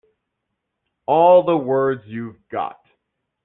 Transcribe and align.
All 1.05 1.43
the 1.43 1.55
words 1.55 2.07
you've 2.07 2.49
got. 2.49 2.83